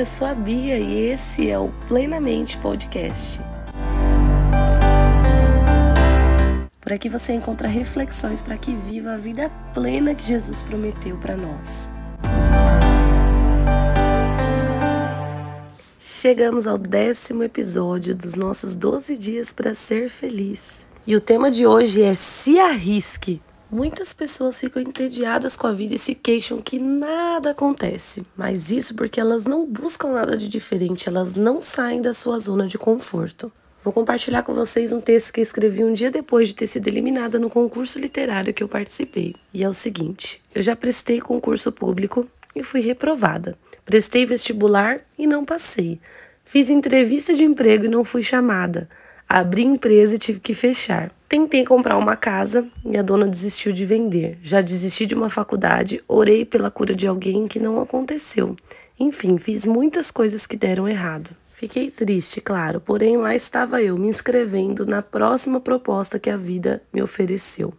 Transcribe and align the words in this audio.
eu 0.00 0.04
sou 0.06 0.26
a 0.26 0.34
Bia 0.34 0.78
e 0.78 1.10
esse 1.10 1.50
é 1.50 1.58
o 1.58 1.68
Plenamente 1.86 2.56
Podcast. 2.56 3.38
Por 6.80 6.90
aqui 6.94 7.10
você 7.10 7.34
encontra 7.34 7.68
reflexões 7.68 8.40
para 8.40 8.56
que 8.56 8.74
viva 8.74 9.12
a 9.12 9.18
vida 9.18 9.52
plena 9.74 10.14
que 10.14 10.24
Jesus 10.24 10.62
prometeu 10.62 11.18
para 11.18 11.36
nós. 11.36 11.90
Chegamos 15.98 16.66
ao 16.66 16.78
décimo 16.78 17.42
episódio 17.42 18.16
dos 18.16 18.36
nossos 18.36 18.76
12 18.76 19.18
dias 19.18 19.52
para 19.52 19.74
ser 19.74 20.08
feliz. 20.08 20.86
E 21.06 21.14
o 21.14 21.20
tema 21.20 21.50
de 21.50 21.66
hoje 21.66 22.00
é 22.00 22.14
se 22.14 22.58
arrisque. 22.58 23.42
Muitas 23.70 24.12
pessoas 24.12 24.58
ficam 24.58 24.82
entediadas 24.82 25.56
com 25.56 25.68
a 25.68 25.72
vida 25.72 25.94
e 25.94 25.98
se 25.98 26.12
queixam 26.12 26.60
que 26.60 26.76
nada 26.80 27.50
acontece. 27.50 28.26
Mas 28.36 28.68
isso 28.72 28.96
porque 28.96 29.20
elas 29.20 29.44
não 29.46 29.64
buscam 29.64 30.08
nada 30.08 30.36
de 30.36 30.48
diferente, 30.48 31.08
elas 31.08 31.36
não 31.36 31.60
saem 31.60 32.02
da 32.02 32.12
sua 32.12 32.40
zona 32.40 32.66
de 32.66 32.76
conforto. 32.76 33.52
Vou 33.84 33.92
compartilhar 33.92 34.42
com 34.42 34.52
vocês 34.52 34.90
um 34.90 35.00
texto 35.00 35.32
que 35.32 35.40
escrevi 35.40 35.84
um 35.84 35.92
dia 35.92 36.10
depois 36.10 36.48
de 36.48 36.56
ter 36.56 36.66
sido 36.66 36.88
eliminada 36.88 37.38
no 37.38 37.48
concurso 37.48 38.00
literário 38.00 38.52
que 38.52 38.62
eu 38.62 38.68
participei. 38.68 39.36
E 39.54 39.62
é 39.62 39.68
o 39.68 39.72
seguinte: 39.72 40.42
eu 40.52 40.60
já 40.60 40.74
prestei 40.74 41.20
concurso 41.20 41.70
público 41.70 42.28
e 42.56 42.64
fui 42.64 42.80
reprovada. 42.80 43.56
Prestei 43.86 44.26
vestibular 44.26 45.00
e 45.16 45.28
não 45.28 45.44
passei. 45.44 46.00
Fiz 46.44 46.68
entrevista 46.68 47.32
de 47.32 47.44
emprego 47.44 47.84
e 47.84 47.88
não 47.88 48.02
fui 48.02 48.22
chamada. 48.24 48.88
Abri 49.32 49.62
empresa 49.62 50.16
e 50.16 50.18
tive 50.18 50.40
que 50.40 50.52
fechar. 50.52 51.12
Tentei 51.28 51.64
comprar 51.64 51.96
uma 51.96 52.16
casa 52.16 52.66
e 52.84 52.98
a 52.98 53.02
dona 53.02 53.28
desistiu 53.28 53.70
de 53.70 53.86
vender. 53.86 54.36
Já 54.42 54.60
desisti 54.60 55.06
de 55.06 55.14
uma 55.14 55.30
faculdade, 55.30 56.02
orei 56.08 56.44
pela 56.44 56.68
cura 56.68 56.96
de 56.96 57.06
alguém 57.06 57.46
que 57.46 57.60
não 57.60 57.80
aconteceu. 57.80 58.56
Enfim, 58.98 59.38
fiz 59.38 59.66
muitas 59.66 60.10
coisas 60.10 60.48
que 60.48 60.56
deram 60.56 60.88
errado. 60.88 61.30
Fiquei 61.52 61.92
triste, 61.92 62.40
claro, 62.40 62.80
porém 62.80 63.18
lá 63.18 63.32
estava 63.32 63.80
eu 63.80 63.96
me 63.96 64.08
inscrevendo 64.08 64.84
na 64.84 65.00
próxima 65.00 65.60
proposta 65.60 66.18
que 66.18 66.28
a 66.28 66.36
vida 66.36 66.82
me 66.92 67.00
ofereceu. 67.00 67.72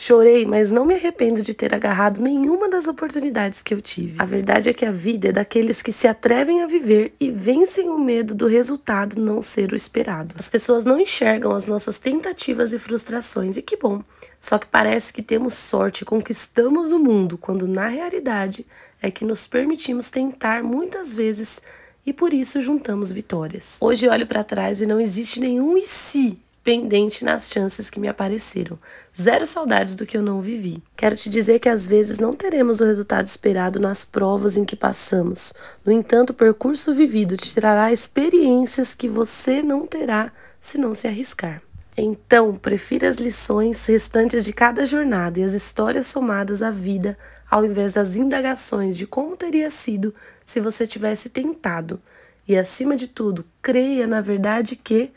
Chorei, 0.00 0.46
mas 0.46 0.70
não 0.70 0.84
me 0.84 0.94
arrependo 0.94 1.42
de 1.42 1.52
ter 1.52 1.74
agarrado 1.74 2.22
nenhuma 2.22 2.68
das 2.68 2.86
oportunidades 2.86 3.60
que 3.60 3.74
eu 3.74 3.82
tive. 3.82 4.14
A 4.16 4.24
verdade 4.24 4.68
é 4.68 4.72
que 4.72 4.84
a 4.84 4.92
vida 4.92 5.30
é 5.30 5.32
daqueles 5.32 5.82
que 5.82 5.90
se 5.90 6.06
atrevem 6.06 6.62
a 6.62 6.68
viver 6.68 7.12
e 7.18 7.32
vencem 7.32 7.88
o 7.88 7.98
medo 7.98 8.32
do 8.32 8.46
resultado 8.46 9.20
não 9.20 9.42
ser 9.42 9.72
o 9.72 9.74
esperado. 9.74 10.36
As 10.38 10.48
pessoas 10.48 10.84
não 10.84 11.00
enxergam 11.00 11.50
as 11.50 11.66
nossas 11.66 11.98
tentativas 11.98 12.72
e 12.72 12.78
frustrações, 12.78 13.56
e 13.56 13.62
que 13.62 13.76
bom. 13.76 14.00
Só 14.38 14.56
que 14.56 14.68
parece 14.68 15.12
que 15.12 15.20
temos 15.20 15.54
sorte 15.54 16.04
conquistamos 16.04 16.92
o 16.92 16.98
mundo, 17.00 17.36
quando 17.36 17.66
na 17.66 17.88
realidade 17.88 18.64
é 19.02 19.10
que 19.10 19.24
nos 19.24 19.48
permitimos 19.48 20.10
tentar 20.10 20.62
muitas 20.62 21.12
vezes 21.12 21.60
e 22.06 22.12
por 22.12 22.32
isso 22.32 22.60
juntamos 22.60 23.10
vitórias. 23.10 23.78
Hoje 23.80 24.08
olho 24.08 24.28
para 24.28 24.44
trás 24.44 24.80
e 24.80 24.86
não 24.86 25.00
existe 25.00 25.40
nenhum 25.40 25.76
e 25.76 25.82
se 25.82 26.38
pendente 26.68 27.24
nas 27.24 27.50
chances 27.50 27.88
que 27.88 27.98
me 27.98 28.08
apareceram. 28.08 28.78
Zero 29.18 29.46
saudades 29.46 29.94
do 29.94 30.04
que 30.04 30.18
eu 30.18 30.20
não 30.20 30.42
vivi. 30.42 30.82
Quero 30.94 31.16
te 31.16 31.30
dizer 31.30 31.60
que 31.60 31.68
às 31.70 31.88
vezes 31.88 32.18
não 32.18 32.30
teremos 32.30 32.78
o 32.78 32.84
resultado 32.84 33.24
esperado 33.24 33.80
nas 33.80 34.04
provas 34.04 34.58
em 34.58 34.66
que 34.66 34.76
passamos. 34.76 35.54
No 35.82 35.90
entanto, 35.90 36.28
o 36.28 36.34
percurso 36.34 36.94
vivido 36.94 37.38
te 37.38 37.54
trará 37.54 37.90
experiências 37.90 38.94
que 38.94 39.08
você 39.08 39.62
não 39.62 39.86
terá 39.86 40.30
se 40.60 40.76
não 40.76 40.94
se 40.94 41.08
arriscar. 41.08 41.62
Então, 41.96 42.54
prefira 42.54 43.08
as 43.08 43.16
lições 43.16 43.86
restantes 43.86 44.44
de 44.44 44.52
cada 44.52 44.84
jornada 44.84 45.40
e 45.40 45.44
as 45.44 45.54
histórias 45.54 46.06
somadas 46.06 46.60
à 46.60 46.70
vida, 46.70 47.16
ao 47.50 47.64
invés 47.64 47.94
das 47.94 48.14
indagações 48.14 48.94
de 48.94 49.06
como 49.06 49.38
teria 49.38 49.70
sido 49.70 50.14
se 50.44 50.60
você 50.60 50.86
tivesse 50.86 51.30
tentado. 51.30 51.98
E 52.46 52.58
acima 52.58 52.94
de 52.94 53.08
tudo, 53.08 53.42
creia 53.62 54.06
na 54.06 54.20
verdade 54.20 54.76
que 54.76 55.10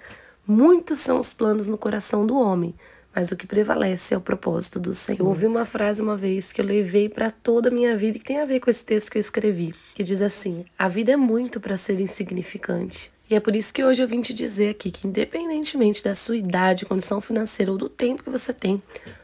Muitos 0.47 0.99
são 0.99 1.19
os 1.19 1.31
planos 1.31 1.67
no 1.67 1.77
coração 1.77 2.25
do 2.25 2.37
homem, 2.37 2.73
mas 3.13 3.31
o 3.31 3.35
que 3.35 3.45
prevalece 3.45 4.13
é 4.13 4.17
o 4.17 4.21
propósito 4.21 4.79
do 4.79 4.95
Senhor. 4.95 5.19
Eu 5.19 5.27
ouvi 5.27 5.45
uma 5.45 5.65
frase 5.65 6.01
uma 6.01 6.17
vez 6.17 6.51
que 6.51 6.59
eu 6.59 6.65
levei 6.65 7.09
para 7.09 7.29
toda 7.29 7.69
a 7.69 7.71
minha 7.71 7.95
vida 7.95 8.17
e 8.17 8.19
que 8.19 8.25
tem 8.25 8.39
a 8.39 8.45
ver 8.45 8.59
com 8.59 8.69
esse 8.69 8.83
texto 8.83 9.11
que 9.11 9.17
eu 9.17 9.21
escrevi, 9.21 9.75
que 9.93 10.03
diz 10.03 10.21
assim: 10.21 10.65
A 10.77 10.87
vida 10.87 11.11
é 11.11 11.17
muito 11.17 11.59
para 11.59 11.77
ser 11.77 11.99
insignificante. 11.99 13.11
E 13.29 13.35
é 13.35 13.39
por 13.39 13.55
isso 13.55 13.73
que 13.73 13.83
hoje 13.83 14.01
eu 14.01 14.07
vim 14.07 14.21
te 14.21 14.33
dizer 14.33 14.71
aqui 14.71 14.91
que, 14.91 15.07
independentemente 15.07 16.03
da 16.03 16.13
sua 16.13 16.35
idade, 16.35 16.85
condição 16.85 17.21
financeira 17.21 17.71
ou 17.71 17.77
do 17.77 17.87
tempo 17.87 18.23
que 18.23 18.29
você 18.29 18.51
tem, 18.51 18.81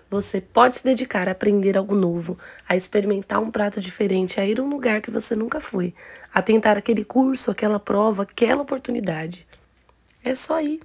você 0.10 0.40
pode 0.40 0.78
se 0.78 0.84
dedicar 0.84 1.28
a 1.28 1.32
aprender 1.32 1.78
algo 1.78 1.94
novo, 1.94 2.38
a 2.70 2.76
experimentar 2.76 3.42
um 3.42 3.52
prato 3.52 3.82
diferente, 3.82 4.40
a 4.40 4.46
ir 4.46 4.60
a 4.60 4.64
um 4.64 4.70
lugar 4.70 5.02
que 5.02 5.12
você 5.12 5.36
nunca 5.36 5.60
foi, 5.60 5.94
a 6.34 6.42
tentar 6.42 6.78
aquele 6.78 7.04
curso, 7.04 7.52
aquela 7.52 7.80
prova, 7.80 8.24
aquela 8.24 8.62
oportunidade. 8.62 9.46
É 10.24 10.34
só 10.34 10.62
ir. 10.62 10.80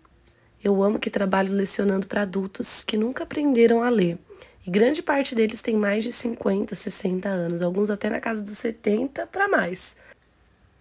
Eu 0.65 0.81
amo 0.81 1.01
que 1.01 1.11
trabalho 1.11 1.53
lecionando 1.53 2.07
para 2.07 2.23
adultos 2.23 2.85
que 2.85 2.97
nunca 2.97 3.25
aprenderam 3.25 3.83
a 3.83 3.89
ler. 3.89 4.17
E 4.65 4.71
grande 4.71 5.03
parte 5.03 5.35
deles 5.35 5.61
tem 5.61 5.75
mais 5.75 6.05
de 6.05 6.13
50, 6.13 6.77
60 6.77 7.29
anos, 7.29 7.63
alguns 7.63 7.91
até 7.91 8.09
na 8.09 8.21
casa 8.21 8.41
dos 8.41 8.57
70 8.59 9.27
para 9.27 9.49
mais. 9.49 9.97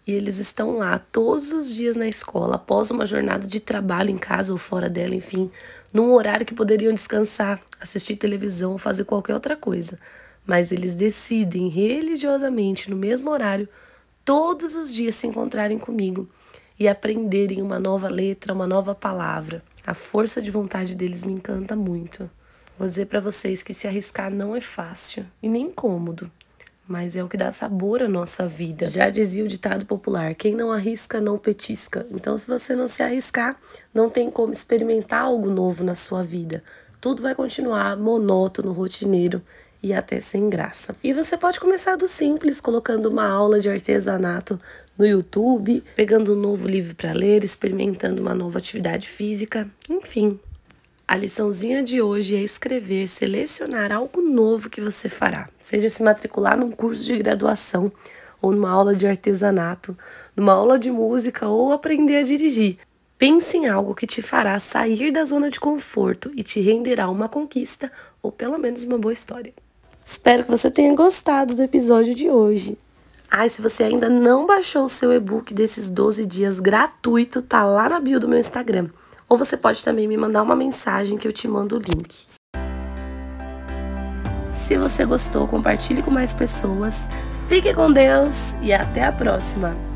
E 0.06 0.12
eles 0.12 0.38
estão 0.38 0.78
lá 0.78 1.00
todos 1.00 1.52
os 1.52 1.74
dias 1.74 1.96
na 1.96 2.08
escola, 2.08 2.58
após 2.58 2.92
uma 2.92 3.08
jornada 3.08 3.48
de 3.48 3.60
trabalho 3.60 4.12
em 4.12 4.18
casa 4.18 4.52
ou 4.52 4.58
fora 4.60 4.88
dela, 4.88 5.16
enfim, 5.16 5.50
num 5.92 6.12
horário 6.12 6.46
que 6.46 6.54
poderiam 6.54 6.94
descansar, 6.94 7.60
assistir 7.80 8.18
televisão 8.18 8.74
ou 8.74 8.78
fazer 8.78 9.06
qualquer 9.06 9.34
outra 9.34 9.56
coisa. 9.56 9.98
Mas 10.46 10.72
eles 10.72 10.94
decidem 10.94 11.70
religiosamente, 11.70 12.88
no 12.88 12.96
mesmo 12.96 13.32
horário, 13.32 13.68
todos 14.24 14.76
os 14.76 14.94
dias 14.94 15.16
se 15.16 15.26
encontrarem 15.26 15.80
comigo 15.80 16.30
e 16.80 16.88
aprenderem 16.88 17.64
uma 17.64 17.80
nova 17.80 18.08
letra, 18.08 18.54
uma 18.54 18.68
nova 18.68 18.94
palavra. 18.94 19.64
A 19.92 19.94
força 19.94 20.42
de 20.42 20.50
vontade 20.50 20.96
deles 20.96 21.22
me 21.22 21.34
encanta 21.34 21.76
muito. 21.76 22.32
Vou 22.80 22.88
dizer 22.88 23.08
para 23.08 23.20
vocês 23.20 23.62
que 23.62 23.74
se 23.74 23.90
arriscar 23.90 24.32
não 24.32 24.56
é 24.56 24.62
fácil 24.62 25.26
e 25.44 25.50
nem 25.50 25.70
cômodo, 25.70 26.32
mas 26.88 27.18
é 27.18 27.22
o 27.22 27.28
que 27.28 27.36
dá 27.36 27.52
sabor 27.52 28.02
à 28.02 28.08
nossa 28.08 28.48
vida. 28.48 28.88
Já 28.88 29.10
dizia 29.10 29.44
o 29.44 29.50
ditado 29.50 29.86
popular: 29.86 30.34
quem 30.34 30.56
não 30.56 30.72
arrisca 30.72 31.20
não 31.20 31.38
petisca. 31.38 32.08
Então, 32.10 32.38
se 32.38 32.48
você 32.48 32.74
não 32.74 32.88
se 32.88 33.04
arriscar, 33.04 33.60
não 33.94 34.10
tem 34.10 34.32
como 34.32 34.54
experimentar 34.54 35.24
algo 35.24 35.50
novo 35.50 35.84
na 35.84 35.94
sua 35.94 36.24
vida. 36.24 36.64
Tudo 37.02 37.22
vai 37.22 37.36
continuar 37.36 37.98
monótono, 37.98 38.72
rotineiro 38.72 39.42
e 39.84 39.94
até 39.94 40.20
sem 40.20 40.50
graça. 40.50 40.96
E 41.04 41.14
você 41.14 41.38
pode 41.38 41.60
começar 41.60 41.96
do 41.96 42.08
simples, 42.08 42.62
colocando 42.62 43.08
uma 43.08 43.28
aula 43.28 43.60
de 43.60 43.70
artesanato 43.70 44.60
no 44.98 45.06
YouTube, 45.06 45.84
pegando 45.96 46.34
um 46.34 46.40
novo 46.40 46.68
livro 46.68 46.96
para 46.96 47.12
ler, 47.12 47.44
experimentando 47.44 48.22
uma 48.22 48.36
nova 48.36 48.60
atividade 48.60 49.08
física, 49.08 49.68
enfim. 49.90 50.40
A 51.08 51.18
liçãozinha 51.18 51.84
de 51.84 52.02
hoje 52.02 52.36
é 52.36 52.42
escrever, 52.42 53.08
selecionar 53.08 53.92
algo 53.92 54.22
novo 54.22 54.70
que 54.70 54.80
você 54.80 55.10
fará, 55.10 55.50
seja 55.60 55.90
se 55.90 56.02
matricular 56.04 56.58
num 56.58 56.72
curso 56.72 57.04
de 57.04 57.18
graduação 57.18 57.92
ou 58.42 58.52
numa 58.52 58.70
aula 58.70 58.96
de 58.96 59.06
artesanato, 59.06 59.98
numa 60.36 60.54
aula 60.54 60.80
de 60.80 60.90
música 60.90 61.48
ou 61.48 61.72
aprender 61.72 62.18
a 62.18 62.24
dirigir. 62.24 62.78
Pense 63.18 63.58
em 63.58 63.68
algo 63.68 63.94
que 63.94 64.08
te 64.08 64.22
fará 64.22 64.60
sair 64.60 65.12
da 65.12 65.26
zona 65.26 65.50
de 65.50 65.60
conforto 65.60 66.32
e 66.36 66.44
te 66.44 66.60
renderá 66.62 67.10
uma 67.10 67.28
conquista 67.28 67.92
ou 68.22 68.32
pelo 68.32 68.58
menos 68.58 68.82
uma 68.84 68.98
boa 68.98 69.14
história. 69.14 69.54
Espero 70.04 70.44
que 70.44 70.52
você 70.52 70.70
tenha 70.70 70.94
gostado 70.96 71.56
do 71.56 71.62
episódio 71.62 72.16
de 72.16 72.30
hoje. 72.30 72.78
Ah, 73.30 73.48
se 73.48 73.62
você 73.62 73.84
ainda 73.84 74.10
não 74.10 74.46
baixou 74.46 74.84
o 74.84 74.90
seu 74.90 75.14
e-book 75.14 75.54
desses 75.54 75.90
12 75.90 76.26
dias 76.26 76.60
gratuito, 76.60 77.42
tá 77.42 77.64
lá 77.64 77.88
na 77.88 78.00
bio 78.00 78.20
do 78.20 78.28
meu 78.28 78.40
Instagram. 78.40 78.90
Ou 79.30 79.38
você 79.38 79.56
pode 79.56 79.84
também 79.84 80.08
me 80.08 80.18
mandar 80.18 80.44
uma 80.44 80.56
mensagem 80.56 81.18
que 81.18 81.28
eu 81.28 81.32
te 81.32 81.48
mando 81.48 81.78
o 81.78 81.80
link. 81.80 82.26
Se 84.50 84.78
você 84.78 85.06
gostou, 85.06 85.48
compartilhe 85.48 86.04
com 86.04 86.12
mais 86.12 86.34
pessoas. 86.34 87.08
Fique 87.48 87.74
com 87.74 87.92
Deus 87.92 88.54
e 88.62 88.74
até 88.74 89.06
a 89.06 89.12
próxima. 89.12 89.91